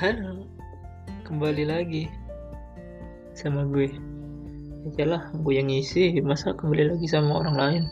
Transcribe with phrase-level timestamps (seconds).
[0.00, 0.48] mudah-mudahan
[1.28, 2.08] kembali lagi
[3.36, 3.92] sama gue.
[4.88, 6.16] Aja lah gue yang ngisi.
[6.24, 7.82] Masa kembali lagi sama orang lain?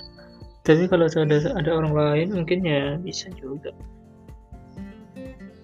[0.64, 3.76] Tapi kalau ada ada orang lain mungkin ya bisa juga.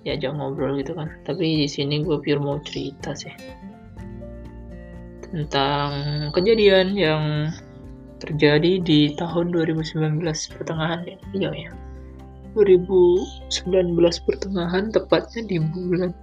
[0.04, 1.08] Ya jangan ngobrol gitu kan.
[1.24, 3.32] Tapi di sini gue pure mau cerita sih.
[5.32, 7.24] Tentang kejadian yang
[8.20, 10.20] terjadi di tahun 2019
[10.60, 11.16] pertengahan ya.
[11.32, 11.72] Iya ya
[12.54, 16.14] 2019 pertengahan tepatnya di bulan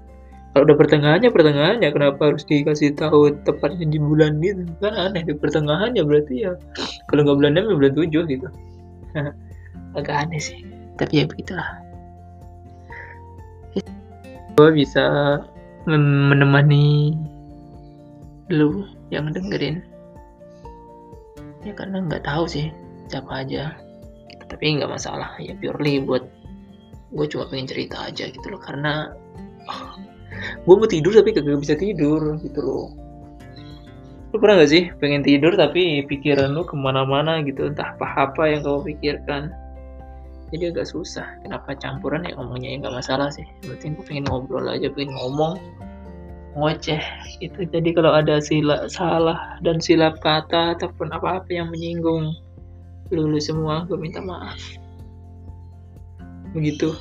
[0.52, 1.90] kalau udah pertengahannya pertengahannya.
[1.96, 6.60] Kenapa harus dikasih tahu tepatnya di bulan gitu kan aneh di pertengahannya berarti ya.
[7.08, 8.48] Kalau nggak bulan 6 ya bulan 7 gitu.
[9.98, 10.60] Agak aneh sih.
[11.00, 11.70] Tapi ya begitulah.
[14.60, 15.40] Gue bisa
[15.88, 17.16] menemani
[18.52, 19.80] lu yang dengerin.
[21.64, 22.68] Ya karena nggak tahu sih
[23.08, 23.72] siapa aja.
[24.52, 25.32] Tapi nggak masalah.
[25.40, 26.28] Ya purely buat
[27.16, 28.60] gue cuma pengen cerita aja gitu loh.
[28.60, 29.16] Karena
[30.62, 32.88] gue mau tidur tapi kagak bisa tidur gitu loh.
[34.32, 37.68] Lu pernah gak sih pengen tidur tapi pikiran lu ke mana-mana gitu?
[37.68, 39.52] Entah apa-apa yang kau pikirkan.
[40.52, 41.28] Jadi agak susah.
[41.44, 43.44] Kenapa campuran ya ngomongnya ya nggak masalah sih.
[43.64, 45.60] Yang penting gue pengen ngobrol aja pengen ngomong
[46.56, 47.04] ngoceh.
[47.44, 52.36] Itu jadi kalau ada sila salah dan silap kata ataupun apa-apa yang menyinggung
[53.12, 54.60] lulu semua gue minta maaf.
[56.56, 56.96] Begitu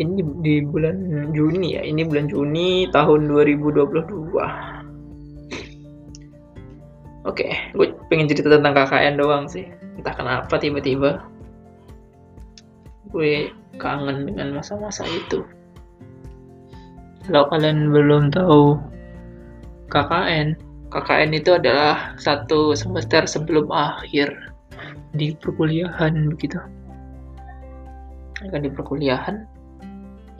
[0.00, 3.92] ini di, di bulan Juni ya ini bulan Juni tahun 2022
[7.22, 9.64] oke gue pengen cerita tentang KKN doang sih.
[9.96, 11.24] Entah kenapa tiba-tiba
[13.08, 13.48] gue
[13.80, 15.40] kangen dengan masa-masa itu.
[17.24, 18.76] Kalau kalian belum tahu
[19.88, 20.60] KKN
[20.92, 24.28] KKN itu adalah satu semester sebelum akhir
[25.16, 26.60] di perkuliahan begitu.
[28.42, 29.48] Kan di perkuliahan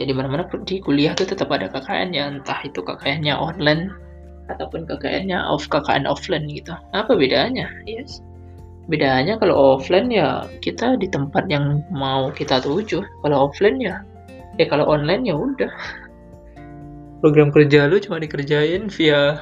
[0.03, 3.95] ya di mana-mana di kuliah itu tetap ada KKN ya entah itu KKN-nya online
[4.51, 6.75] ataupun KKN-nya off KKN offline gitu.
[6.91, 7.71] Apa bedanya?
[7.87, 8.19] Yes.
[8.91, 13.07] Bedanya kalau offline ya kita di tempat yang mau kita tuju.
[13.23, 14.03] Kalau offline ya
[14.59, 15.71] ya kalau online ya udah.
[17.23, 19.39] Program kerja lu cuma dikerjain via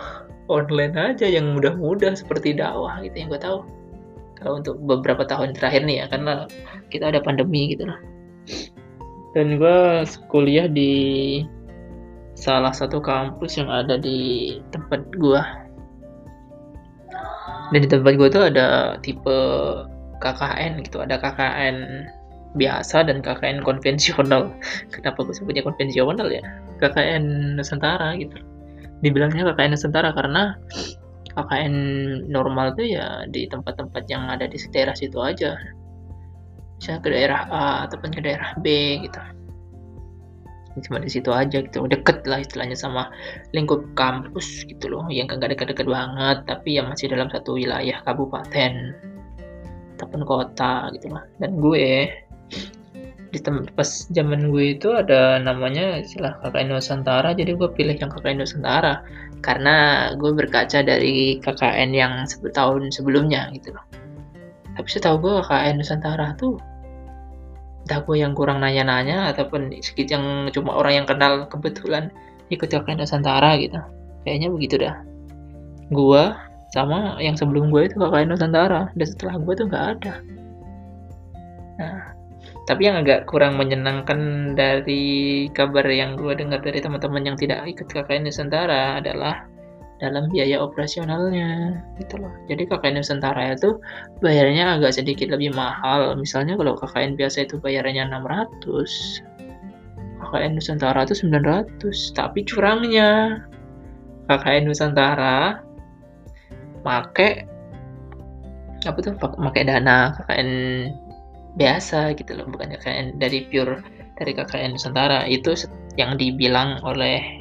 [0.53, 3.65] online aja yang mudah-mudah seperti dakwah gitu yang gue tahu
[4.37, 6.51] kalau untuk beberapa tahun terakhir nih ya karena
[6.91, 7.97] kita ada pandemi gitu loh
[9.37, 9.79] dan gue
[10.27, 10.93] kuliah di
[12.35, 15.43] salah satu kampus yang ada di tempat gue
[17.71, 19.39] dan di tempat gue tuh ada tipe
[20.21, 21.01] KKN gitu.
[21.01, 21.77] Ada KKN
[22.59, 24.51] biasa dan KKN konvensional.
[24.95, 26.43] Kenapa gue sebutnya konvensional ya?
[26.83, 28.37] KKN Nusantara gitu.
[29.01, 30.59] Dibilangnya KKN Nusantara karena
[31.39, 31.75] KKN
[32.27, 35.55] normal tuh ya di tempat-tempat yang ada di daerah situ aja
[36.81, 38.67] misalnya ke daerah A ataupun ke daerah B
[39.05, 39.21] gitu.
[40.81, 43.13] Cuma di situ aja gitu deket lah istilahnya sama
[43.53, 48.97] lingkup kampus gitu loh yang gak deket-deket banget tapi yang masih dalam satu wilayah kabupaten
[50.01, 51.29] ataupun kota gitu lah.
[51.37, 52.09] Dan gue
[53.31, 53.39] di
[53.77, 59.07] pas zaman gue itu ada namanya istilah KKN Nusantara jadi gue pilih yang KKN Nusantara
[59.45, 63.85] karena gue berkaca dari KKN yang tahun sebelumnya gitu loh.
[64.75, 66.70] Tapi setahu gue KKN Nusantara tuh
[67.87, 72.13] entah gue yang kurang nanya-nanya ataupun sedikit yang cuma orang yang kenal kebetulan
[72.53, 73.81] ikut KKN Nusantara gitu.
[74.27, 74.97] Kayaknya begitu dah.
[75.91, 76.35] Gue
[76.71, 80.15] sama yang sebelum gue itu KKN Nusantara dan setelah gue tuh nggak ada.
[81.81, 82.21] Nah
[82.71, 87.91] tapi yang agak kurang menyenangkan dari kabar yang gue dengar dari teman-teman yang tidak ikut
[87.91, 89.49] KKN Nusantara adalah
[90.01, 92.33] dalam biaya operasionalnya gitu loh.
[92.49, 93.77] Jadi KKN Nusantara itu
[94.25, 96.17] bayarnya agak sedikit lebih mahal.
[96.17, 99.21] Misalnya kalau KKN biasa itu bayarnya 600,
[100.25, 102.17] KKN Nusantara itu 900.
[102.17, 103.45] Tapi curangnya
[104.33, 105.61] KKN Nusantara
[106.81, 107.45] make
[108.89, 110.51] apa tuh pakai dana KKN
[111.61, 113.85] biasa gitu loh bukan KKN dari pure
[114.17, 115.53] dari KKN Nusantara itu
[116.01, 117.40] yang dibilang oleh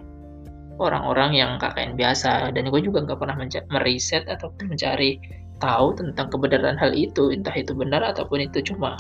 [0.80, 2.56] orang-orang yang KKN biasa.
[2.56, 3.36] Dan gue juga nggak pernah
[3.70, 5.20] meriset ataupun mencari
[5.60, 7.36] tahu tentang kebenaran hal itu.
[7.36, 8.96] Entah itu benar ataupun itu cuma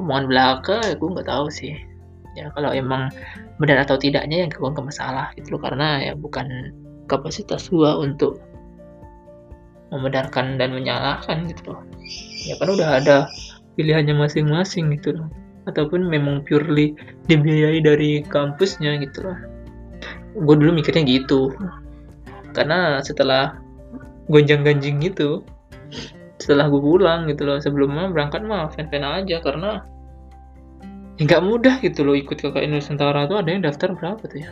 [0.00, 1.76] omongan belaka ya gue nggak tahu sih.
[2.36, 3.12] Ya kalau emang
[3.60, 5.62] benar atau tidaknya yang gue nggak masalah gitu loh.
[5.62, 6.72] Karena ya bukan
[7.06, 8.40] kapasitas gue untuk
[9.94, 11.84] membenarkan dan menyalahkan gitu loh.
[12.48, 13.16] Ya kan udah ada
[13.76, 15.28] pilihannya masing-masing gitu loh.
[15.66, 16.94] Ataupun memang purely
[17.26, 19.55] dibiayai dari kampusnya gitu loh
[20.36, 21.56] gue dulu mikirnya gitu.
[22.52, 23.56] Karena setelah
[24.28, 25.46] gonjang-ganjing gitu
[26.36, 29.80] setelah gue pulang gitu loh sebelumnya berangkat mah fan-fan aja karena
[31.16, 34.50] ya nggak mudah gitu loh ikut KKN Nusantara tuh ada yang daftar berapa tuh ya?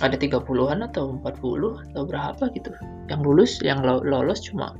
[0.00, 2.72] Ada 30-an atau 40 atau berapa gitu.
[3.12, 4.74] Yang lulus yang lolos cuma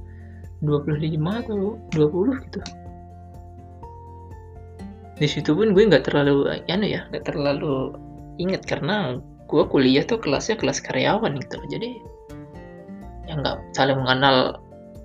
[0.65, 2.61] 25 atau 20 gitu.
[5.15, 7.93] Di situ pun gue nggak terlalu ya ya nggak terlalu
[8.41, 9.21] inget karena
[9.55, 11.63] gue kuliah tuh kelasnya kelas karyawan gitu.
[11.71, 12.03] Jadi
[13.31, 14.59] yang nggak saling mengenal.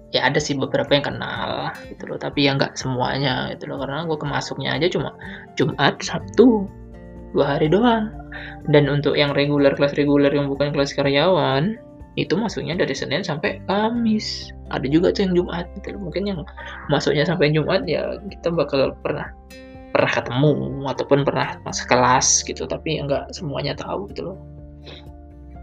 [0.10, 3.78] Ya ada sih beberapa yang kenal gitu loh tapi ya nggak semuanya gitu loh.
[3.78, 5.14] Karena gue kemasuknya aja cuma
[5.54, 6.66] Jumat Sabtu
[7.38, 8.10] dua hari doang.
[8.74, 11.78] Dan untuk yang reguler kelas reguler yang bukan kelas karyawan
[12.18, 14.50] itu masuknya dari Senin sampai Kamis.
[14.74, 16.10] Ada juga tuh yang Jumat gitu loh.
[16.10, 16.42] Mungkin yang
[16.90, 19.30] masuknya sampai Jumat ya kita bakal pernah
[20.00, 20.54] pernah ketemu
[20.88, 24.38] ataupun pernah masuk kelas gitu tapi nggak semuanya tahu gitu loh.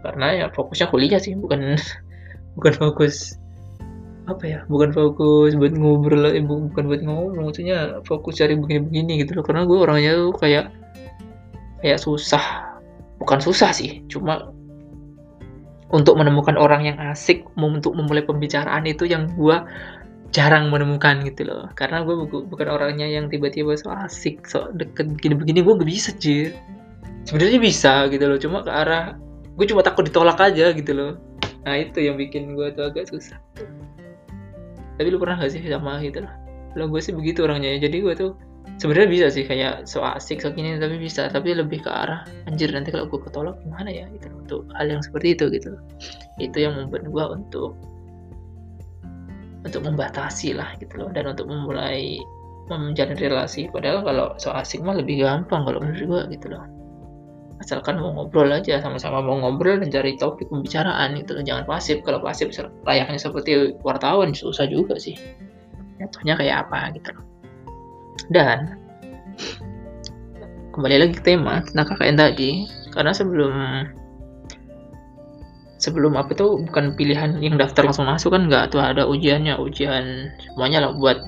[0.05, 1.73] Karena ya fokusnya kuliah sih bukan
[2.57, 3.33] bukan fokus
[4.27, 9.41] apa ya bukan fokus buat ngobrol eh, bukan buat ngomong maksudnya fokus cari begini-begini gitu
[9.41, 9.43] loh.
[9.43, 10.69] Karena gue orangnya tuh kayak
[11.81, 12.77] kayak susah
[13.17, 14.53] bukan susah sih cuma
[15.87, 19.55] untuk menemukan orang yang asik untuk memulai pembicaraan itu yang gue
[20.35, 21.71] jarang menemukan gitu loh.
[21.73, 26.51] Karena gue bukan orangnya yang tiba-tiba so asik so deket begini-begini gue gak bisa jir
[27.27, 29.19] sebenarnya bisa gitu loh cuma ke arah
[29.59, 31.11] gue cuma takut ditolak aja gitu loh.
[31.67, 33.39] Nah itu yang bikin gue tuh agak susah.
[34.97, 36.47] Tapi lu pernah gak sih sama gitu loh
[36.77, 37.81] lo gue sih begitu orangnya.
[37.81, 38.31] Jadi gue tuh
[38.77, 41.25] sebenarnya bisa sih kayak so asik so gini tapi bisa.
[41.33, 44.05] Tapi lebih ke arah anjir nanti kalau gue ketolak gimana ya?
[44.13, 45.73] Gitu untuk hal yang seperti itu gitu.
[46.37, 47.73] Itu yang membuat gue untuk
[49.67, 51.09] untuk membatasi lah gitu loh.
[51.11, 52.17] Dan untuk memulai
[52.67, 53.67] menjalin relasi.
[53.71, 56.63] Padahal kalau so asik mah lebih gampang kalau menurut gue gitu loh.
[57.57, 61.99] Asalkan mau ngobrol aja sama-sama mau ngobrol dan cari topik pembicaraan itu jangan pasif.
[62.05, 62.53] Kalau pasif
[62.85, 65.17] layaknya seperti wartawan susah juga sih.
[65.97, 67.11] Jatuhnya kayak apa gitu
[68.29, 68.75] dan
[70.73, 72.51] kembali lagi ke tema tentang KKN tadi.
[72.91, 73.53] Karena sebelum
[75.77, 80.33] sebelum apa tuh bukan pilihan yang daftar langsung masuk kan nggak tuh ada ujiannya ujian
[80.41, 81.21] semuanya lah buat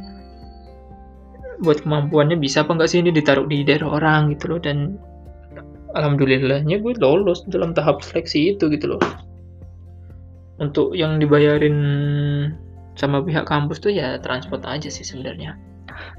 [1.59, 4.59] buat kemampuannya bisa apa nggak sih ini ditaruh di daerah orang gitu loh.
[4.63, 4.95] Dan
[5.93, 9.01] alhamdulillahnya gue lolos dalam tahap seleksi itu gitu loh.
[10.59, 11.77] Untuk yang dibayarin
[12.99, 15.55] sama pihak kampus tuh ya transport aja sih sebenarnya.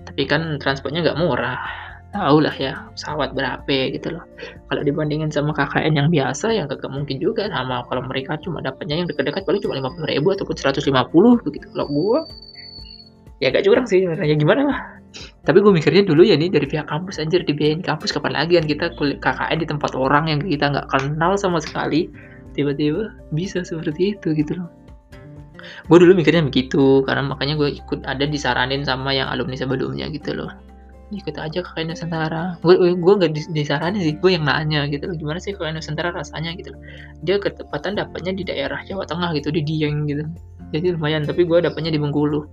[0.04, 1.60] Tapi kan transportnya nggak murah
[2.10, 4.24] tahu lah ya pesawat berapa gitu loh.
[4.66, 7.46] Kalau dibandingin sama KKN yang biasa ya gak mungkin juga.
[7.50, 11.06] Sama kalau mereka cuma dapatnya yang dekat-dekat paling cuma lima puluh ribu ataupun seratus lima
[11.06, 11.70] puluh begitu.
[11.70, 12.18] Kalau gue
[13.40, 14.80] ya gak curang sih ya gimana lah
[15.42, 18.66] tapi gue mikirnya dulu ya nih dari pihak kampus anjir dibiayain kampus kapan lagi kan
[18.68, 22.06] kita KKN di tempat orang yang kita nggak kenal sama sekali
[22.54, 24.68] tiba-tiba bisa seperti itu gitu loh.
[25.90, 30.36] Gue dulu mikirnya begitu karena makanya gue ikut ada disaranin sama yang alumni sebelumnya gitu
[30.36, 30.69] loh
[31.10, 32.44] ikut aja KKN Nusantara.
[32.62, 36.70] Gue gue gak disaranin sih gue yang nanya gitu gimana sih KKN Nusantara rasanya gitu
[37.26, 40.24] dia ketepatan dapatnya di daerah Jawa Tengah gitu di Dieng gitu.
[40.70, 42.46] Jadi lumayan tapi gue dapatnya di Bengkulu.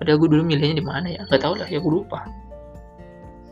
[0.00, 1.22] Padahal gue dulu milihnya di mana ya?
[1.28, 2.24] Nggak tahu lah ya gue lupa.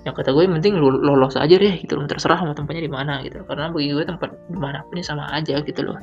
[0.07, 2.07] Yang kata gue yang penting lolos aja deh gitu loh.
[2.09, 3.47] Terserah sama tempatnya di mana gitu loh.
[3.51, 5.99] karena bagi gue tempat di mana pun sama aja gitu loh.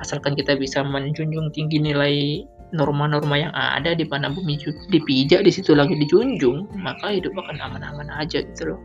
[0.00, 4.58] Asalkan kita bisa menjunjung tinggi nilai norma-norma yang ada di mana bumi
[4.90, 8.80] dipijak di situ lagi dijunjung maka hidup akan aman-aman aja gitu loh.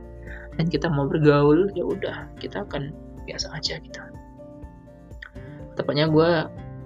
[0.56, 2.96] Dan kita mau bergaul ya udah kita akan
[3.30, 4.00] biasa aja gitu.
[5.76, 6.30] Tepatnya gue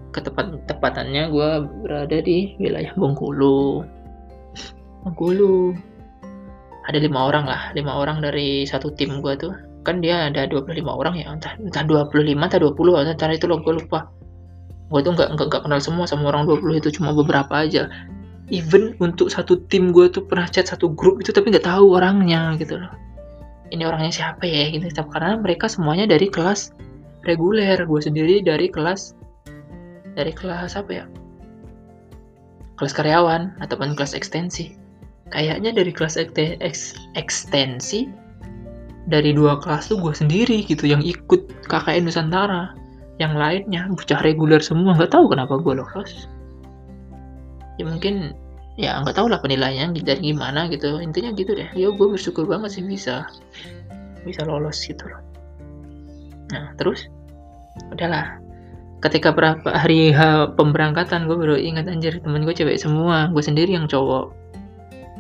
[0.09, 1.49] ketepat tepatannya gue
[1.85, 3.85] berada di wilayah Bengkulu.
[5.05, 5.77] Bengkulu.
[6.89, 9.53] Ada lima orang lah lima orang dari satu tim gue tuh.
[9.87, 12.75] Kan dia ada 25 orang ya entah entah 25 entah 20
[13.15, 14.11] entah itu loh gue lupa
[14.89, 17.85] gue tuh nggak nggak kenal semua sama orang 20 itu cuma beberapa aja.
[18.49, 22.57] Even untuk satu tim gue tuh pernah chat satu grup itu tapi nggak tahu orangnya
[22.57, 22.89] gitu loh.
[23.69, 24.89] Ini orangnya siapa ya gitu.
[25.13, 26.73] Karena mereka semuanya dari kelas
[27.29, 27.77] reguler.
[27.85, 29.13] Gue sendiri dari kelas
[30.17, 31.05] dari kelas apa ya?
[32.81, 34.73] Kelas karyawan ataupun kelas ekstensi.
[35.29, 36.17] Kayaknya dari kelas
[37.13, 38.09] ekstensi
[39.05, 42.73] dari dua kelas tuh gue sendiri gitu yang ikut KKN Nusantara
[43.19, 44.95] yang lainnya bocah reguler semua.
[44.95, 46.25] Nggak tahu kenapa gue lolos.
[47.75, 48.33] Ya mungkin
[48.79, 51.03] ya nggak tahu lah penilaiannya dari gimana gitu.
[51.03, 51.67] Intinya gitu deh.
[51.75, 53.27] Ya gue bersyukur banget sih bisa
[54.23, 55.21] bisa lolos gitu loh.
[56.55, 57.11] Nah terus?
[57.91, 58.39] Udahlah.
[58.99, 60.11] Ketika berapa hari
[60.59, 63.27] pemberangkatan gue baru ingat anjir temen gue cewek semua.
[63.35, 64.31] Gue sendiri yang cowok.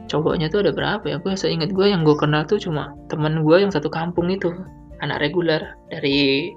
[0.09, 1.19] Cowoknya tuh ada berapa ya?
[1.19, 4.51] Gue seingat gue yang gue kenal tuh cuma temen gue yang satu kampung itu.
[4.99, 6.51] Anak reguler dari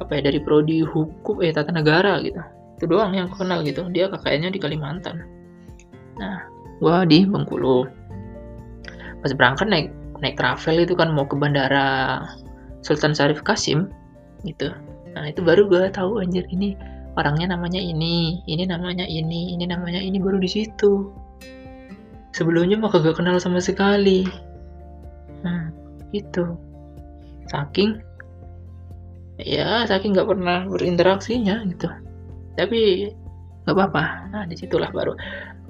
[0.00, 2.40] apa ya dari prodi hukum eh tata negara gitu.
[2.80, 3.84] Itu doang yang kenal gitu.
[3.92, 5.20] Dia kakaknya di Kalimantan.
[6.16, 6.40] Nah
[6.80, 7.84] gue di Bengkulu.
[9.20, 9.88] Pas berangkat naik
[10.24, 12.24] naik travel itu kan mau ke bandara
[12.80, 13.92] Sultan Syarif Kasim
[14.48, 14.72] gitu.
[15.12, 16.72] Nah itu baru gue tahu anjir ini
[17.20, 21.12] orangnya namanya ini ini namanya ini ini namanya ini baru di situ.
[22.32, 24.24] Sebelumnya mah kagak kenal sama sekali.
[25.44, 25.68] Nah
[26.16, 26.56] gitu.
[27.52, 28.00] Saking
[29.44, 31.88] ya saking nggak pernah berinteraksinya gitu.
[32.56, 33.10] Tapi
[33.64, 34.04] nggak apa-apa.
[34.32, 35.14] Nah di situlah baru.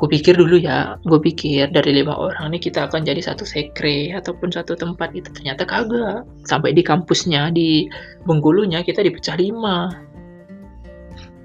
[0.01, 4.17] Gue pikir dulu ya gue pikir dari lima orang ini kita akan jadi satu sekre
[4.17, 6.25] ataupun satu tempat itu ternyata kagak.
[6.49, 7.87] Sampai di kampusnya di
[8.25, 9.93] Bengkulunya kita dipecah lima.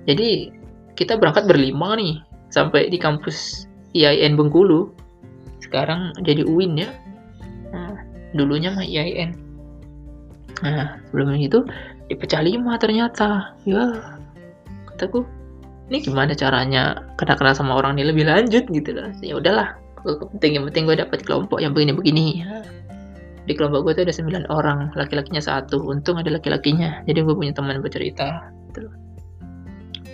[0.07, 0.53] Jadi
[0.95, 4.93] kita berangkat berlima nih sampai di kampus IAIN Bengkulu.
[5.59, 6.89] Sekarang jadi UIN ya.
[7.75, 8.05] Nah,
[8.35, 9.45] dulunya mah IAIN
[10.63, 11.67] nah sebelum itu
[12.09, 13.55] dipecah lima ternyata.
[13.65, 14.01] Ya.
[14.93, 15.25] Kataku
[15.89, 19.09] ini gimana caranya kenal kenal sama orang ini lebih lanjut gitu loh.
[19.21, 22.61] Ya udahlah penting yang penting gue dapet kelompok yang begini begini ya.
[23.45, 24.13] di kelompok gue tuh ada
[24.49, 27.05] 9 orang laki-lakinya satu untung ada laki-lakinya.
[27.05, 28.95] Jadi gue punya teman bercerita gitu loh.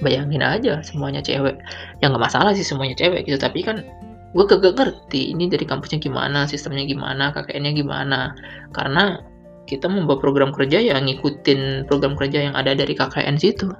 [0.03, 1.55] bayangin aja semuanya cewek.
[2.03, 3.87] Ya nggak masalah sih semuanya cewek gitu tapi kan
[4.35, 8.35] gue kagak ngerti ini dari kampusnya gimana sistemnya gimana KKN-nya gimana.
[8.75, 9.23] Karena
[9.71, 13.71] kita membawa program kerja ya ngikutin program kerja yang ada dari KKN situ.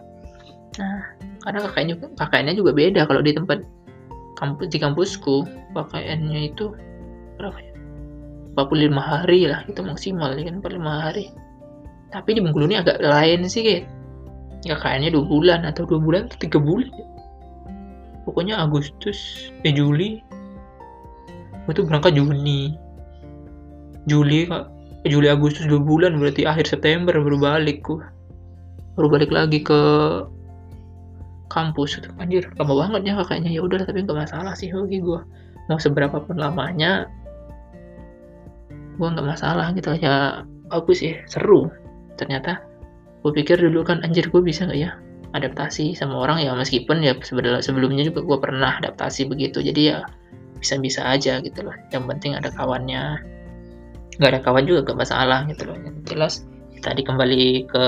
[0.79, 1.03] Nah
[1.43, 3.03] karena kakaknya kakaknya juga beda.
[3.03, 3.59] Kalau di tempat
[4.39, 5.43] kampus di kampusku
[5.75, 6.71] pakaiannya itu
[7.35, 7.75] berapa ya?
[8.55, 10.63] 45 hari lah itu maksimal ya kan?
[10.63, 11.25] 45 hari.
[12.15, 13.83] Tapi di Bengkulu ini agak lain sih kayak
[14.63, 16.87] ya kayaknya dua bulan atau dua bulan atau tiga bulan.
[16.87, 17.07] Ya.
[18.23, 20.23] pokoknya Agustus eh Juli.
[21.67, 22.79] Itu berangkat Juni.
[24.07, 24.70] Juli kak
[25.01, 27.97] Juli Agustus dua bulan berarti akhir September baru balik ku
[28.93, 29.79] baru balik lagi ke
[31.49, 32.47] kampus anjir.
[32.55, 33.49] Lama banget ya kakaknya.
[33.51, 35.19] Ya udah tapi nggak masalah sih bagi gue
[35.69, 37.09] mau seberapa pun lamanya
[38.95, 39.97] gue nggak masalah gitu.
[39.97, 41.17] Ya bagus sih.
[41.25, 41.67] Seru.
[42.15, 42.61] Ternyata
[43.25, 44.95] gue pikir dulu kan anjir gue bisa nggak ya
[45.33, 46.45] adaptasi sama orang?
[46.45, 47.17] Ya meskipun ya
[47.59, 49.65] sebelumnya juga gue pernah adaptasi begitu.
[49.65, 50.05] Jadi ya
[50.61, 51.73] bisa-bisa aja gitu loh.
[51.89, 53.17] Yang penting ada kawannya
[54.21, 55.77] nggak ada kawan juga gak masalah gitu loh.
[55.81, 56.33] Yang jelas
[56.85, 57.85] tadi kembali ke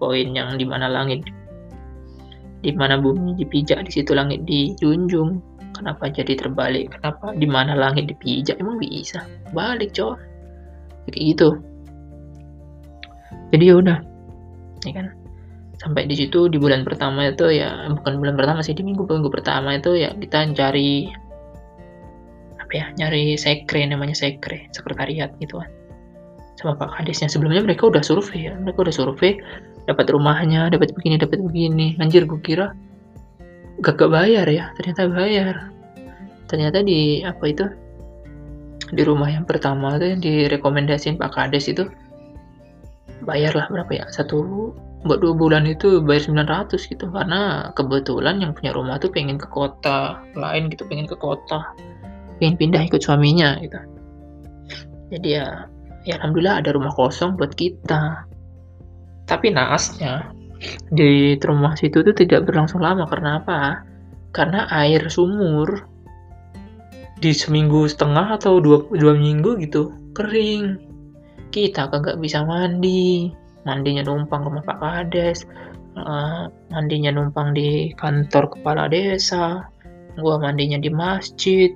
[0.00, 1.28] poin yang di mana langit
[2.64, 5.44] di mana bumi dipijak di situ langit dijunjung.
[5.76, 6.96] Kenapa jadi terbalik?
[6.96, 8.56] Kenapa di mana langit dipijak?
[8.56, 9.28] Emang bisa?
[9.52, 10.16] Balik cowok
[11.12, 11.48] kayak gitu.
[13.52, 13.98] Jadi ya udah
[14.88, 15.06] ya kan?
[15.78, 19.30] Sampai di situ di bulan pertama itu ya bukan bulan pertama sih di minggu minggu
[19.30, 21.06] pertama itu ya kita cari
[22.68, 25.72] apa ya nyari sekre namanya sekre sekretariat gitu kan.
[26.60, 28.54] Sama Pak Kadesnya sebelumnya mereka udah survei ya.
[28.60, 29.40] Mereka udah survei
[29.88, 31.96] dapat rumahnya dapat begini dapat begini.
[31.96, 32.76] Anjir gue kira
[33.80, 35.72] gak, gak bayar ya ternyata bayar.
[36.44, 37.64] Ternyata di apa itu
[38.92, 41.88] di rumah yang pertama tuh yang direkomendasiin Pak Kades itu
[43.24, 44.04] bayar lah berapa ya?
[44.12, 44.76] Satu
[45.08, 47.08] buat dua bulan itu bayar 900 gitu.
[47.08, 51.64] Karena kebetulan yang punya rumah tuh pengen ke kota lain gitu pengen ke kota
[52.38, 53.78] pengen pindah ikut suaminya gitu
[55.12, 55.46] jadi ya
[56.06, 58.24] ya alhamdulillah ada rumah kosong buat kita
[59.28, 60.38] tapi naasnya
[60.90, 63.86] di rumah situ tuh tidak berlangsung lama karena apa?
[64.34, 65.86] Karena air sumur
[67.18, 70.78] di seminggu setengah atau dua, dua minggu gitu kering.
[71.48, 73.32] Kita kagak bisa mandi,
[73.64, 75.48] mandinya numpang rumah Pak Kades,
[75.96, 79.64] uh, mandinya numpang di kantor kepala desa,
[80.20, 81.72] gua mandinya di masjid.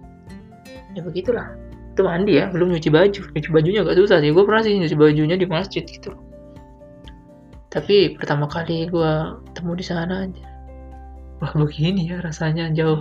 [0.92, 1.54] Ya begitulah.
[1.92, 3.22] Itu mandi ya, belum nyuci baju.
[3.32, 4.30] Nyuci bajunya gak susah sih.
[4.32, 6.12] Gue pernah sih nyuci bajunya di masjid gitu.
[7.72, 9.12] Tapi pertama kali gue
[9.56, 10.46] temu di sana aja.
[11.40, 13.00] Wah begini ya rasanya jauh.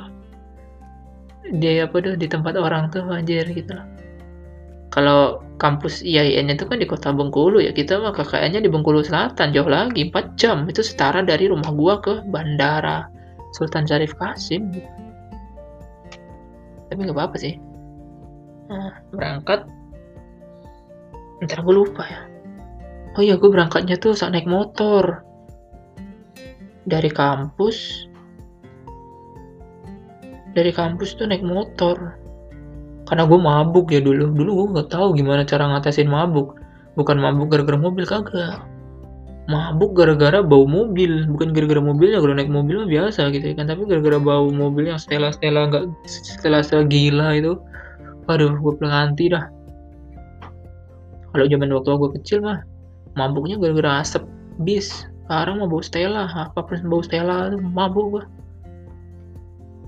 [1.51, 3.87] Dia apa tuh di tempat orang tuh anjir gitu loh
[4.91, 7.71] kalau kampus IAIN itu kan di kota Bengkulu ya.
[7.71, 10.67] Kita mah kakaknya di Bengkulu Selatan jauh lagi 4 jam.
[10.67, 13.07] Itu setara dari rumah gua ke bandara
[13.55, 14.71] Sultan Syarif Kasim
[16.91, 17.55] tapi nggak apa-apa sih
[18.71, 19.67] nah, berangkat
[21.41, 22.21] ntar gue lupa ya.
[23.17, 25.25] Oh iya gue berangkatnya tuh saat naik motor.
[26.85, 28.07] Dari kampus
[30.53, 32.15] dari kampus tuh naik motor.
[33.07, 34.31] Karena gue mabuk ya dulu.
[34.31, 36.55] Dulu gue nggak tahu gimana cara ngatasin mabuk.
[36.95, 38.63] Bukan mabuk gara-gara mobil kagak.
[39.49, 41.27] Mabuk gara-gara bau mobil.
[41.27, 43.67] Bukan gara-gara mobilnya kalau naik mobil mah biasa gitu kan.
[43.67, 47.57] Tapi gara-gara bau mobil yang stela-stela nggak stela-stela gila itu
[48.29, 49.45] aduh gue pelanganti dah.
[51.31, 52.59] Kalau zaman waktu gue kecil mah
[53.15, 54.27] mabuknya gara-gara asap
[54.63, 55.07] bis.
[55.25, 58.23] Sekarang mau bau Stella apa pun bau Stella tuh mabuk gua.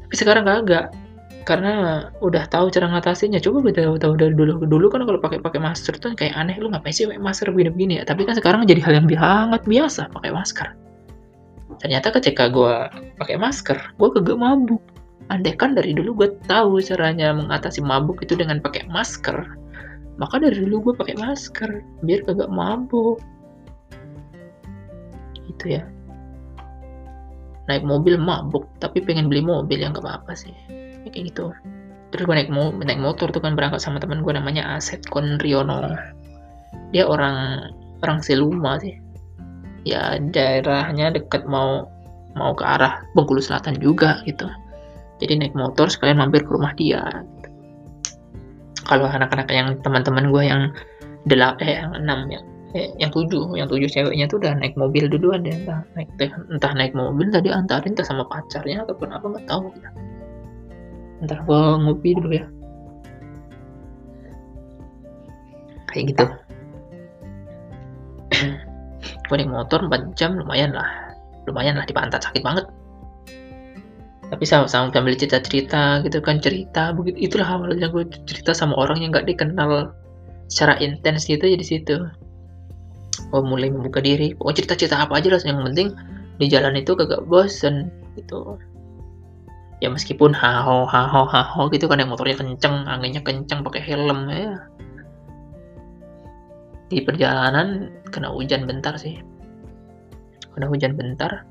[0.08, 0.96] Tapi sekarang kagak.
[1.44, 3.44] Karena udah tahu cara ngatasinnya.
[3.44, 4.64] Coba gue tahu tahu dari dulu.
[4.64, 6.56] Dulu kan kalau pakai pakai masker tuh kayak aneh.
[6.56, 8.04] Lu ngapain sih pakai masker begini begini ya?
[8.08, 10.68] Tapi kan sekarang jadi hal yang sangat biasa pakai masker.
[11.84, 12.76] Ternyata ketika gue
[13.20, 14.80] pakai masker gue kagak mabuk
[15.34, 19.42] andai kan dari dulu gue tahu caranya mengatasi mabuk itu dengan pakai masker.
[20.22, 23.18] Maka dari dulu gue pakai masker biar kagak mabuk.
[25.50, 25.84] Gitu ya.
[27.66, 30.54] Naik mobil mabuk tapi pengen beli mobil yang gak apa-apa sih.
[31.04, 31.50] Ya, kayak gitu.
[32.14, 35.98] Terus gue naik, mo naik motor tuh kan berangkat sama teman gue namanya Aset Konriono.
[36.94, 37.70] Dia orang
[38.06, 39.02] orang Seluma sih.
[39.84, 41.90] Ya daerahnya dekat mau
[42.38, 44.48] mau ke arah Bengkulu Selatan juga gitu
[45.22, 47.26] jadi naik motor sekalian mampir ke rumah dia.
[48.84, 50.62] Kalau anak-anak yang teman-teman gue yang
[51.30, 52.44] delapan eh yang enam yang
[52.76, 56.12] eh, yang tujuh yang tujuh ceweknya tuh udah naik mobil duluan deh entah naik
[56.52, 59.72] entah naik mobil tadi antarin entah sama pacarnya ataupun apa nggak tahu.
[59.72, 59.90] Gitu
[61.24, 62.46] ntar gua ngopi dulu ya.
[65.88, 66.26] Kayak gitu.
[69.30, 70.90] Gue naik motor 4 jam lumayan lah.
[71.48, 72.66] Lumayan lah di pantat sakit banget
[74.44, 77.32] tapi sama sama sambil cerita cerita gitu kan cerita begitu.
[77.32, 79.96] Itulah awalnya gue cerita sama orang yang nggak dikenal
[80.52, 81.96] secara intens gitu ya di situ.
[83.32, 84.36] Gue mulai membuka diri.
[84.36, 85.96] Pokoknya cerita cerita apa aja lah yang penting
[86.44, 87.88] di jalan itu kagak bosen
[88.20, 88.60] gitu.
[89.80, 94.60] Ya meskipun haho haho haho gitu kan yang motornya kenceng anginnya kenceng pakai helm ya.
[96.92, 99.24] Di perjalanan kena hujan bentar sih.
[100.52, 101.48] Kena hujan bentar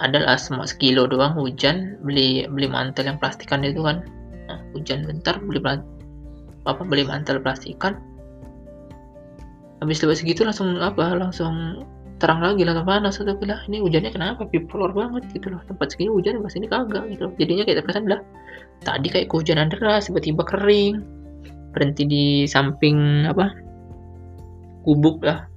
[0.00, 4.02] adalah semua sekilo doang hujan beli beli mantel yang plastikan itu kan.
[4.48, 5.60] Nah, hujan bentar beli
[6.68, 7.96] apa beli mantel plastikan
[9.80, 11.84] habis lewat segitu langsung apa langsung
[12.20, 14.44] terang lagi lah panas atau bilang ini hujannya kenapa?
[14.44, 15.60] Bipolar banget gitu loh.
[15.64, 17.22] Tempat segini hujan pas ini kagak gitu.
[17.26, 17.32] Loh.
[17.40, 18.20] jadinya kayak terkesan lah.
[18.84, 21.00] Tadi kayak kehujanan deras tiba-tiba kering.
[21.72, 23.56] Berhenti di samping apa
[24.84, 25.48] gubuk lah.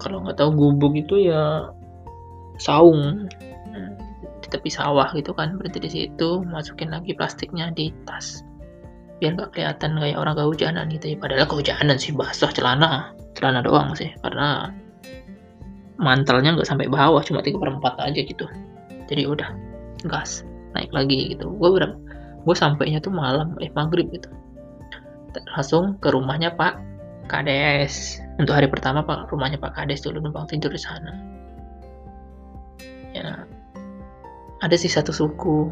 [0.00, 1.68] Kalau nggak tahu gubuk itu ya
[2.62, 3.26] saung.
[4.42, 8.46] Di tepi sawah gitu kan berhenti di situ masukin lagi plastiknya di tas.
[9.18, 11.16] Biar nggak kelihatan kayak orang kehujanan gitu ya.
[11.18, 13.14] Padahal kehujanan sih basah celana.
[13.34, 14.70] Celana doang sih karena
[15.98, 18.46] mantelnya nggak sampai bawah cuma tiga perempat aja gitu.
[19.10, 19.50] Jadi udah
[20.06, 21.50] gas naik lagi gitu.
[21.58, 21.94] Gue berapa
[22.42, 24.30] gue sampainya tuh malam eh maghrib gitu.
[25.54, 26.82] Langsung ke rumahnya pak
[27.30, 28.18] kades.
[28.42, 31.41] Untuk hari pertama pak rumahnya pak kades dulu numpang tidur di sana
[33.12, 33.44] ya.
[34.62, 35.70] Ada sih satu suku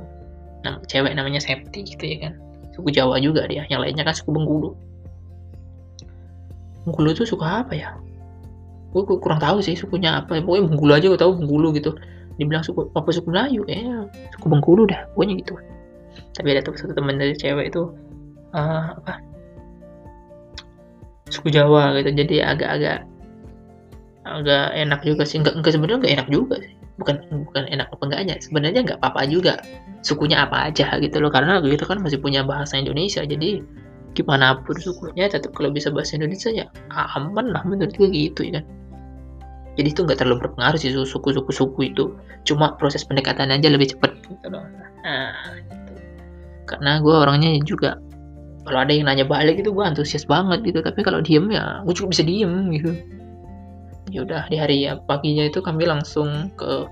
[0.67, 2.33] nah, cewek namanya Septi gitu ya kan.
[2.75, 4.75] Suku Jawa juga dia yang lainnya kan suku Bengkulu.
[6.87, 7.97] Bengkulu tuh suka apa ya?
[8.91, 10.43] Gue kurang tahu sih sukunya apa.
[10.43, 11.95] Pokoknya Bengkulu aja gue tahu Bengkulu gitu.
[12.41, 13.63] Dibilang suku apa suku Melayu?
[13.67, 15.55] Kayaknya suku Bengkulu dah pokoknya gitu.
[16.35, 17.95] Tapi ada tuh satu teman dari cewek itu
[18.57, 19.23] uh, apa?
[21.31, 22.11] Suku Jawa gitu.
[22.11, 23.07] Jadi agak-agak
[24.27, 25.39] agak enak juga sih.
[25.39, 27.17] Enggak enggak sebenarnya enggak enak juga sih bukan
[27.49, 28.35] bukan enak apa enggaknya.
[28.39, 29.55] Sebenarnya enggak apa-apa juga.
[30.05, 31.33] Sukunya apa aja gitu loh.
[31.33, 33.65] Karena gitu kan masih punya bahasa Indonesia jadi
[34.11, 38.61] gimana pun sukunya tetap kalau bisa bahasa Indonesia ya aman lah menurut gue gitu ya
[38.61, 38.65] kan.
[39.79, 42.13] Jadi itu nggak terlalu berpengaruh sih suku-suku suku itu.
[42.45, 44.67] Cuma proses pendekatan aja lebih cepat gitu loh.
[45.07, 45.33] Nah
[45.63, 45.93] gitu.
[46.69, 47.97] karena gue orangnya juga
[48.67, 50.83] kalau ada yang nanya balik itu gue antusias banget gitu.
[50.83, 52.93] Tapi kalau diem ya gue cukup bisa diem gitu
[54.11, 56.87] ya udah di hari ya, paginya itu kami langsung ke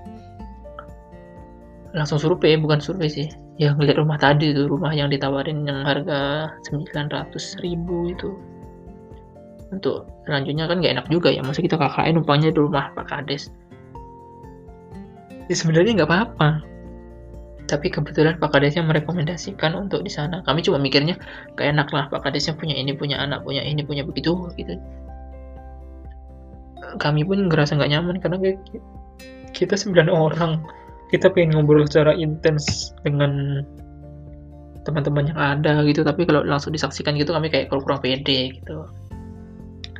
[1.91, 3.27] langsung survei bukan survei sih.
[3.59, 8.31] Ya ngeliat rumah tadi tuh rumah yang ditawarin yang harga 900 ribu itu.
[9.69, 13.51] Untuk selanjutnya kan gak enak juga ya masa kita KKN numpangnya di rumah Pak Kades.
[15.51, 16.49] Ya sebenarnya nggak apa-apa.
[17.69, 20.41] Tapi kebetulan Pak Kadesnya merekomendasikan untuk di sana.
[20.41, 21.21] Kami cuma mikirnya
[21.53, 24.73] gak enak lah Pak Kadesnya punya ini punya anak punya ini punya begitu gitu
[26.97, 28.37] kami pun ngerasa nggak nyaman karena
[29.53, 30.63] kita sembilan orang.
[31.09, 33.65] Kita pengen ngobrol secara intens dengan
[34.85, 36.05] teman-teman yang ada gitu.
[36.05, 38.85] Tapi kalau langsung disaksikan gitu kami kayak kalau kurang pede gitu.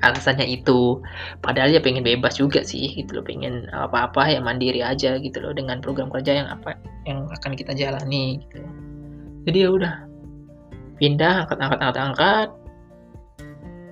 [0.06, 1.02] Alasannya itu.
[1.41, 3.25] Padahal ya pengen bebas juga sih gitu loh.
[3.25, 6.78] Pengen apa-apa ya mandiri aja gitu loh dengan program kerja yang apa
[7.10, 8.62] yang akan kita jalani gitu.
[9.49, 9.95] Jadi ya udah.
[11.02, 12.49] Pindah angkat angkat angkat angkat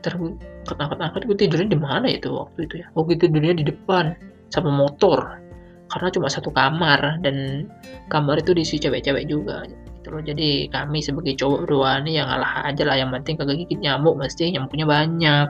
[0.06, 0.38] terangkat
[0.76, 2.88] angkat gue tidurnya di mana itu waktu itu ya?
[2.98, 4.06] Waktu itu tidurnya di depan
[4.52, 5.40] sama motor.
[5.88, 7.68] Karena cuma satu kamar dan
[8.12, 10.20] kamar itu diisi cewek-cewek juga gitu loh.
[10.20, 13.00] Jadi kami sebagai cowok berdua nih yang alah aja lah.
[13.00, 15.48] Yang penting kagak gigit nyamuk mesti nyamuknya banyak.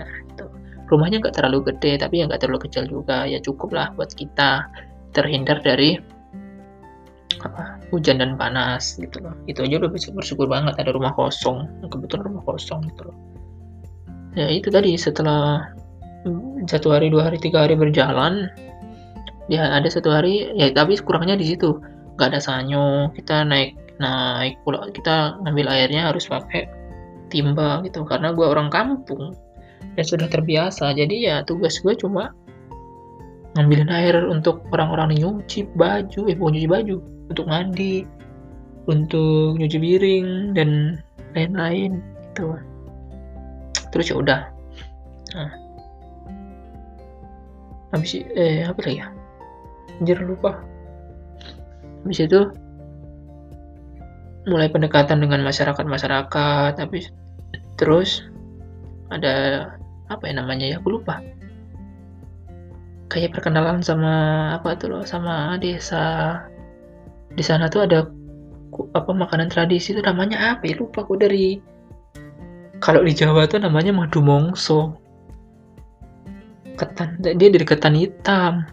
[0.00, 0.44] Nah itu
[0.88, 3.28] rumahnya nggak terlalu gede tapi yang nggak terlalu kecil juga.
[3.28, 4.64] Ya cukup lah buat kita
[5.12, 6.00] terhindar dari
[7.44, 9.36] apa hujan dan panas gitu loh.
[9.44, 11.68] Itu aja udah bersyukur banget ada rumah kosong.
[11.92, 13.32] Kebetulan rumah kosong gitu loh
[14.32, 15.72] ya itu tadi setelah
[16.70, 18.48] satu hari dua hari tiga hari berjalan
[19.50, 21.78] ya ada satu hari ya tapi kurangnya di situ.
[22.16, 26.68] Nggak ada sanyo kita naik naik pulau kita ngambil airnya harus pakai
[27.32, 29.32] timba gitu karena gue orang kampung
[29.98, 30.92] dan sudah terbiasa.
[30.94, 32.32] Jadi ya tugas gue cuma
[33.56, 36.96] ngambilin air untuk orang-orang nyuci baju eh bukan nyuci baju
[37.28, 38.04] untuk mandi
[38.88, 41.00] untuk nyuci piring dan
[41.36, 42.00] lain-lain
[42.32, 42.56] gitu
[43.92, 44.40] terus ya udah.
[45.36, 45.52] Nah.
[47.92, 49.08] Habis eh apa lagi ya?
[50.00, 50.64] Anjir lupa.
[52.02, 52.40] Habis itu
[54.48, 57.06] mulai pendekatan dengan masyarakat masyarakat tapi
[57.78, 58.26] terus
[59.14, 59.68] ada
[60.10, 61.20] apa ya namanya ya aku lupa.
[63.12, 64.14] Kayak perkenalan sama
[64.56, 66.40] apa tuh loh sama desa.
[67.36, 68.08] Di sana tuh ada
[68.96, 70.80] apa makanan tradisi itu namanya apa ya?
[70.80, 71.60] Lupa aku dari
[72.82, 74.98] kalau di Jawa tuh namanya madu mongso.
[76.74, 77.22] Ketan.
[77.22, 78.66] Dia dari ketan hitam.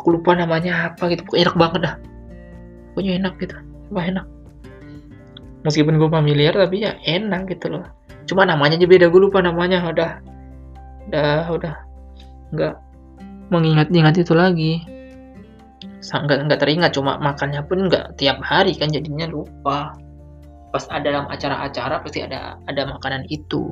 [0.00, 1.28] Aku lupa namanya apa gitu.
[1.28, 1.94] Pokoknya enak banget dah.
[2.96, 3.56] Pokoknya enak gitu.
[3.92, 4.26] Wah enak.
[5.68, 7.84] Meskipun gue familiar tapi ya enak gitu loh.
[8.24, 9.12] Cuma namanya aja beda.
[9.12, 9.84] Gue lupa namanya.
[9.84, 10.24] Udah.
[11.12, 11.74] Udah udah.
[12.56, 12.74] Nggak
[13.52, 14.80] mengingat-ingat itu lagi.
[16.00, 16.96] Nggak nggak teringat.
[16.96, 19.92] Cuma makannya pun nggak tiap hari kan jadinya lupa
[20.68, 23.64] pas ada dalam acara-acara pasti ada ada makanan itu.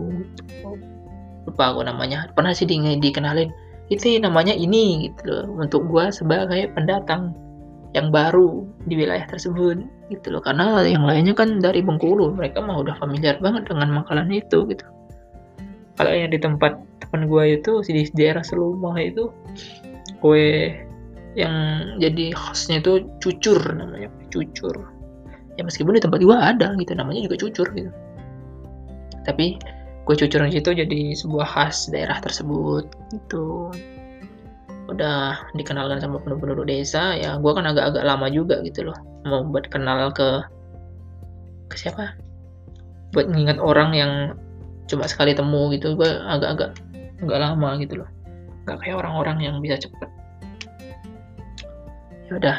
[1.44, 2.28] Lupa aku namanya.
[2.32, 3.52] Pernah sih di, dikenalin
[3.92, 5.44] itu namanya ini gitu loh.
[5.60, 7.36] Untuk gua sebagai pendatang
[7.94, 10.42] yang baru di wilayah tersebut gitu loh.
[10.42, 14.84] Karena yang lainnya kan dari Bengkulu mereka mah udah familiar banget dengan makanan itu gitu.
[15.96, 19.32] Kalau yang di tempat teman gua itu di daerah Selumah itu
[20.20, 20.72] kue
[21.36, 21.54] yang
[22.00, 24.95] jadi khasnya itu cucur namanya cucur
[25.56, 27.90] ya meskipun di tempat gua ada gitu namanya juga cucur gitu.
[29.24, 29.58] Tapi
[30.06, 33.74] kue cucur itu jadi sebuah khas daerah tersebut itu
[34.86, 38.94] udah dikenalkan sama penduduk desa ya gue kan agak-agak lama juga gitu loh
[39.26, 40.46] mau buat kenal ke
[41.66, 42.14] ke siapa?
[43.10, 44.12] Buat mengingat orang yang
[44.86, 46.78] cuma sekali temu gitu gue agak-agak
[47.18, 48.08] nggak lama gitu loh.
[48.66, 50.10] Nggak kayak orang-orang yang bisa cepet.
[52.30, 52.58] Ya udah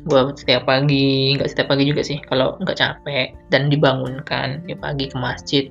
[0.00, 5.12] gue setiap pagi nggak setiap pagi juga sih kalau nggak capek dan dibangunkan di pagi
[5.12, 5.68] ke masjid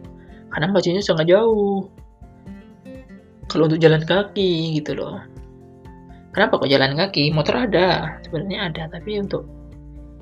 [0.49, 1.85] karena masjidnya sangat jauh.
[3.49, 5.21] Kalau untuk jalan kaki gitu loh.
[6.33, 7.33] Kenapa kok jalan kaki?
[7.33, 9.49] Motor ada sebenarnya ada tapi untuk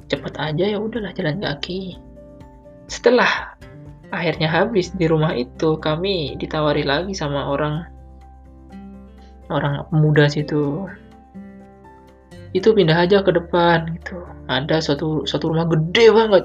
[0.08, 2.00] cepat aja ya udahlah jalan kaki.
[2.88, 3.56] Setelah
[4.16, 7.84] akhirnya habis di rumah itu kami ditawari lagi sama orang
[9.52, 10.88] orang pemuda situ
[12.56, 14.24] itu pindah aja ke depan gitu.
[14.48, 16.44] Ada suatu suatu rumah gede banget.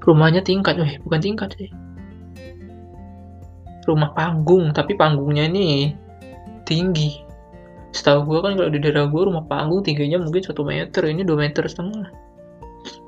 [0.00, 1.70] Rumahnya tingkat weh bukan tingkat sih.
[3.86, 5.94] Rumah panggung tapi panggungnya ini
[6.62, 7.26] tinggi.
[7.90, 11.48] Setahu gue kan kalau di daerah gue rumah panggung tingginya mungkin satu meter ini dua
[11.48, 12.06] meter setengah.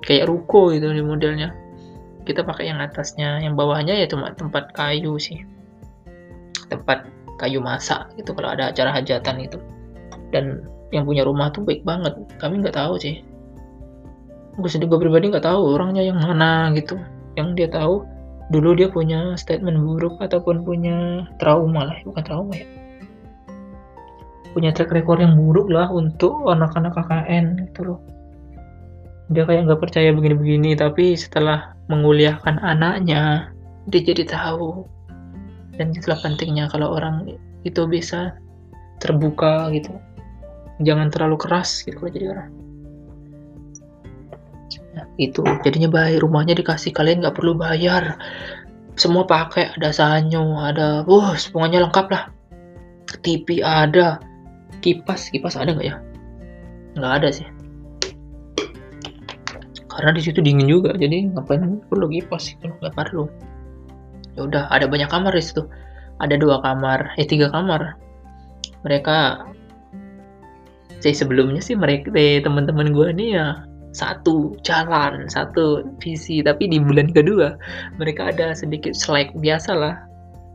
[0.03, 1.55] Kayak ruko gitu di modelnya.
[2.27, 5.47] Kita pakai yang atasnya yang bawahnya ya cuma tempat kayu sih.
[6.67, 7.07] Tempat
[7.39, 9.59] kayu masak gitu kalau ada acara hajatan itu
[10.31, 12.15] dan yang punya rumah tuh baik banget.
[12.39, 13.25] Kami nggak tahu sih
[14.53, 17.01] gue sendiri gue pribadi nggak tahu orangnya yang mana gitu.
[17.41, 18.05] Yang dia tahu
[18.53, 21.97] dulu dia punya statement buruk ataupun punya trauma lah.
[22.05, 22.69] Bukan trauma ya.
[24.53, 28.01] Punya track record yang buruk lah untuk anak-anak KKN gitu loh.
[29.33, 33.49] Dia kayak nggak percaya begini-begini tapi setelah menguliahkan anaknya
[33.89, 34.85] dia jadi tahu.
[35.81, 37.33] Dan itulah pentingnya kalau orang
[37.65, 38.37] itu bisa
[39.01, 39.97] terbuka gitu
[40.83, 42.51] jangan terlalu keras gitu kalau jadi orang.
[44.93, 45.41] Nah, itu.
[45.65, 46.93] Jadinya baik rumahnya dikasih.
[46.93, 48.21] Kalian nggak perlu bayar.
[48.97, 49.73] Semua pakai.
[49.81, 52.29] Ada sanyo ada wah semuanya lengkap lah.
[53.25, 54.21] TV ada.
[54.85, 55.97] Kipas kipas ada nggak ya?
[56.99, 57.49] Nggak ada sih.
[59.89, 60.93] Karena di situ dingin juga.
[60.97, 63.29] Jadi ngapain perlu kipas itu nggak perlu.
[64.37, 65.65] Ya udah ada banyak kamar di situ.
[66.21, 67.17] Ada dua kamar.
[67.17, 67.97] Eh tiga kamar.
[68.85, 69.47] Mereka
[71.11, 77.61] sebelumnya sih mereka teman-teman gue nih ya satu jalan, satu visi, tapi di bulan kedua
[78.01, 79.97] mereka ada sedikit slack biasa lah.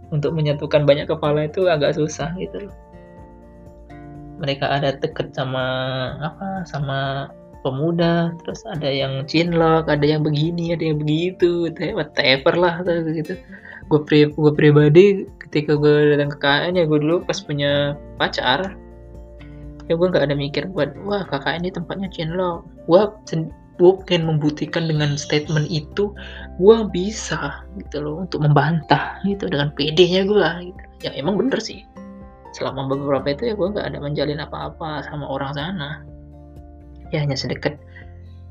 [0.07, 2.75] Untuk menyatukan banyak kepala itu agak susah gitu loh.
[4.39, 5.65] Mereka ada deket sama
[6.23, 7.27] apa sama
[7.59, 13.35] pemuda, terus ada yang cinlok, ada yang begini, ada yang begitu, whatever lah gitu.
[13.91, 18.79] Gue pri gue pribadi ketika gue datang ke KN ya gue dulu pas punya pacar
[19.87, 23.01] ya gue nggak ada mikir buat wah kakak ini tempatnya cinlok gue
[23.77, 26.11] gue pengen membuktikan dengan statement itu
[26.57, 30.83] gue bisa gitu loh untuk membantah gitu dengan PD-nya gue gitu.
[31.05, 31.85] ya emang bener sih.
[32.57, 36.01] Selama beberapa itu ya gue nggak ada menjalin apa-apa sama orang sana.
[37.13, 37.77] Ya hanya sedekat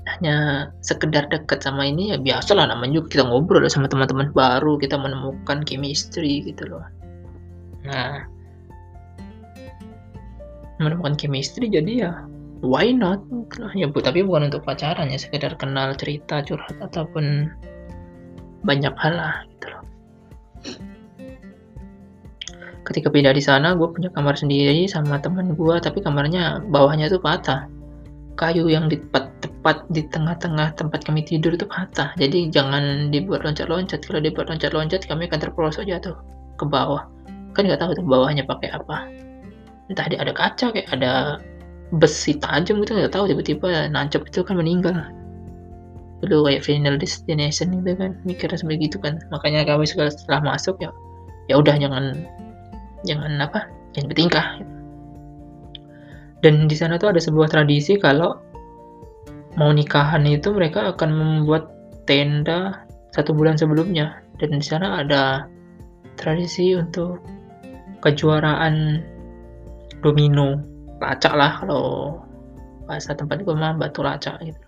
[0.06, 4.78] hanya sekedar dekat sama ini ya biasa lah namanya juga kita ngobrol sama teman-teman baru
[4.78, 6.86] kita menemukan chemistry gitu loh.
[7.82, 8.22] Nah
[10.78, 12.12] menemukan chemistry jadi ya
[12.64, 13.20] why not?
[13.76, 17.50] Ya bu tapi bukan untuk pacaran ya sekedar kenal cerita curhat ataupun
[18.64, 19.82] banyak hal lah gitu loh.
[22.86, 27.20] Ketika pindah di sana gue punya kamar sendiri sama teman gue tapi kamarnya bawahnya tuh
[27.20, 27.66] patah.
[28.36, 32.12] Kayu yang di tepat, tepat di tengah-tengah tempat kami tidur itu patah.
[32.20, 36.12] Jadi jangan dibuat loncat-loncat kalau dibuat loncat-loncat kami akan terperosok jatuh
[36.60, 37.08] ke bawah.
[37.56, 39.25] Kan nggak tahu tuh bawahnya pakai apa
[39.86, 41.38] entah ada kaca kayak ada
[41.94, 44.96] besi tajam gitu nggak tahu tiba-tiba nancap itu kan meninggal.
[46.24, 49.22] Dulu kayak final destination gitu kan mikirnya seperti gitu kan.
[49.30, 50.90] Makanya kami segala setelah masuk ya
[51.46, 52.26] ya udah jangan
[53.06, 54.46] jangan apa jangan bertingkah.
[56.42, 58.38] Dan di sana tuh ada sebuah tradisi kalau
[59.56, 61.72] mau nikahan itu mereka akan membuat
[62.04, 64.20] tenda satu bulan sebelumnya.
[64.36, 65.48] Dan di sana ada
[66.20, 67.24] tradisi untuk
[68.04, 69.00] kejuaraan
[70.06, 70.62] domino
[71.02, 71.84] lacak lah kalau
[72.86, 74.62] bahasa tempat gue mah batu lacak gitu.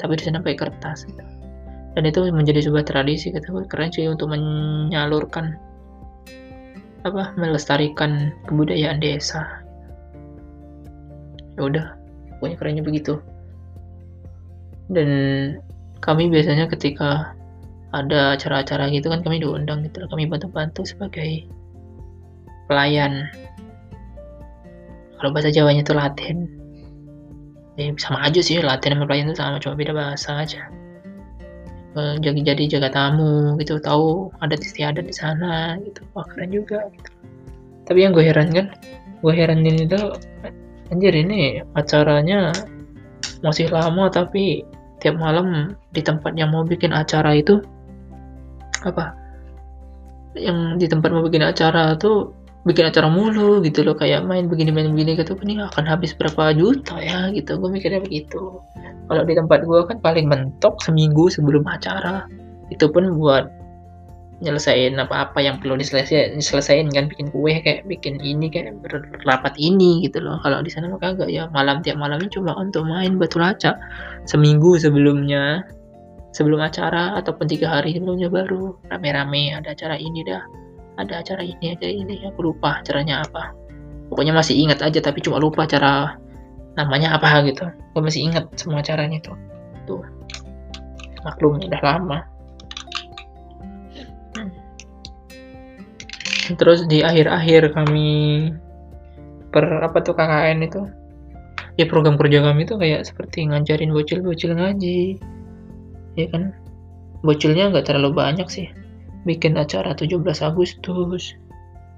[0.00, 1.20] Tapi di sana pakai kertas gitu.
[1.92, 5.60] Dan itu menjadi sebuah tradisi kata gue keren sih untuk menyalurkan
[7.04, 9.44] apa melestarikan kebudayaan desa.
[11.60, 11.86] Ya udah
[12.40, 13.20] pokoknya kerennya begitu.
[14.88, 15.08] Dan
[16.00, 17.36] kami biasanya ketika
[17.92, 21.44] ada acara-acara gitu kan kami diundang gitu kami bantu-bantu sebagai
[22.70, 23.26] pelayan
[25.20, 26.48] kalau bahasa Jawanya itu Latin.
[27.76, 30.66] Ya sama aja sih Latin sama pelayan itu sama cuma beda bahasa aja.
[31.90, 36.00] Eh, jadi jadi jaga tamu gitu tahu ada istiadat di sana gitu.
[36.16, 37.10] Wah keren juga gitu.
[37.84, 38.72] Tapi yang gue heran kan
[39.20, 40.16] gue heran ini tuh
[40.88, 42.54] anjir ini acaranya
[43.44, 44.64] masih lama tapi
[45.02, 47.58] tiap malam di tempat yang mau bikin acara itu
[48.86, 49.12] apa?
[50.38, 52.30] Yang di tempat mau bikin acara tuh
[52.68, 55.32] bikin acara mulu gitu loh kayak main begini main begini gitu.
[55.36, 57.56] Ini akan habis berapa juta ya gitu.
[57.56, 58.60] Gue mikirnya begitu.
[59.08, 62.28] Kalau di tempat gue kan paling mentok seminggu sebelum acara.
[62.68, 63.48] Itu pun buat
[64.40, 70.04] nyelesain apa-apa yang perlu diselesain, diselesain kan bikin kue kayak bikin ini kayak berrapat ini
[70.04, 70.40] gitu loh.
[70.40, 73.76] Kalau di sana mah kagak ya malam tiap malamnya cuma untuk main batu laca
[74.24, 75.64] seminggu sebelumnya
[76.32, 78.80] sebelum acara ataupun tiga hari sebelumnya baru.
[78.88, 80.40] Rame-rame ada acara ini dah
[81.00, 83.56] ada acara ini aja ini aku lupa caranya apa.
[84.12, 86.18] Pokoknya masih ingat aja tapi cuma lupa cara
[86.74, 87.66] namanya apa gitu.
[87.96, 89.36] Gue masih ingat semua caranya tuh.
[89.86, 90.04] Tuh.
[91.24, 92.18] Maklum udah lama.
[94.36, 94.52] Hmm.
[96.58, 98.50] terus di akhir-akhir kami
[99.54, 100.82] per apa tuh KKN itu?
[101.78, 105.16] Ya program kerja kami tuh kayak seperti ngajarin bocil-bocil ngaji.
[106.18, 106.50] Ya kan?
[107.22, 108.66] Bocilnya nggak terlalu banyak sih
[109.24, 111.36] bikin acara 17 Agustus,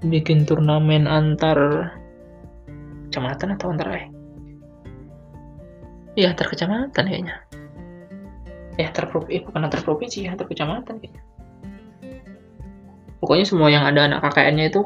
[0.03, 1.91] bikin turnamen antar
[3.07, 4.07] kecamatan atau antar eh?
[6.19, 7.35] Ya antar kecamatan kayaknya.
[8.77, 11.23] Eh antar provinsi, eh, bukan antar provinsi, ya antar kecamatan kayaknya.
[13.23, 14.83] Pokoknya semua yang ada anak KKN-nya itu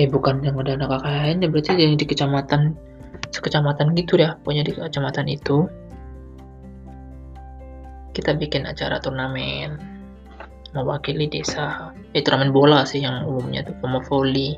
[0.00, 2.72] eh bukan yang ada anak KKN-nya berarti yang di kecamatan
[3.32, 5.68] sekecamatan gitu ya pokoknya di kecamatan itu
[8.12, 9.80] kita bikin acara turnamen
[10.72, 11.92] mewakili desa.
[12.16, 14.56] Eh turnamen bola sih yang umumnya tuh sama volley.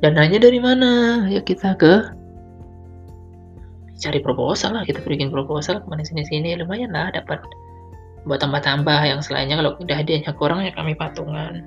[0.00, 1.24] Dan hanya dari mana?
[1.32, 2.12] Ya kita ke
[3.96, 4.84] cari proposal lah.
[4.84, 6.52] Kita bikin proposal ke mana sini sini.
[6.60, 7.40] Lumayan lah dapat
[8.28, 9.60] buat tambah-tambah yang selainnya.
[9.60, 11.64] Kalau udah hadiahnya kurang ya kami patungan.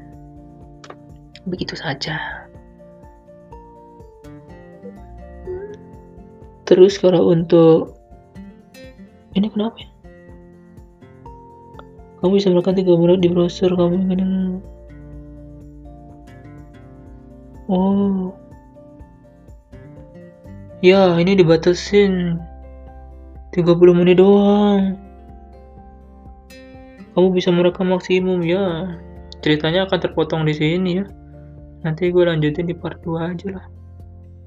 [1.49, 2.45] Begitu saja.
[6.67, 7.95] Terus kalau untuk
[9.33, 9.87] ini kenapa ya
[12.27, 14.59] kamu bisa melakukan tiga menit di browser kamu ingin
[17.71, 18.35] oh.
[20.83, 22.35] Ya ini dibatasin.
[23.55, 23.63] 30
[23.95, 24.99] menit doang.
[27.15, 28.91] Kamu bisa merekam maksimum ya.
[29.39, 31.07] Ceritanya akan terpotong di sini ya.
[31.87, 33.65] Nanti gue lanjutin di part 2 aja lah.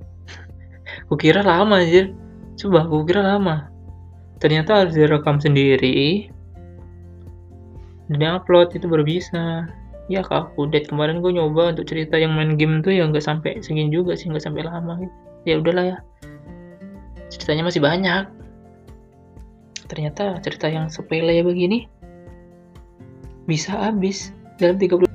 [1.09, 2.13] Gue kira lama aja
[2.61, 3.73] coba gue kira lama.
[4.37, 6.29] Ternyata harus direkam sendiri
[8.11, 9.71] dan upload itu baru bisa.
[10.11, 13.63] Ya kak update kemarin gue nyoba untuk cerita yang main game tuh ya nggak sampai
[13.63, 15.15] segini juga sih nggak sampai lama gitu.
[15.47, 15.99] Ya udahlah ya.
[17.31, 18.27] Ceritanya masih banyak.
[19.87, 21.87] Ternyata cerita yang sepele begini
[23.47, 25.07] bisa habis dalam 30